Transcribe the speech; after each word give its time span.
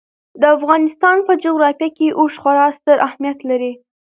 د 0.41 0.43
افغانستان 0.57 1.17
په 1.27 1.33
جغرافیه 1.43 1.89
کې 1.97 2.15
اوښ 2.19 2.33
خورا 2.41 2.67
ستر 2.77 2.97
اهمیت 3.07 3.39
لري. 3.49 3.73